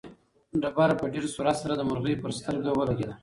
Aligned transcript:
تیږه 0.51 0.95
په 0.99 1.05
ډېر 1.13 1.25
سرعت 1.35 1.57
سره 1.63 1.73
د 1.75 1.81
مرغۍ 1.89 2.15
په 2.21 2.27
سترګه 2.39 2.69
ولګېده. 2.73 3.13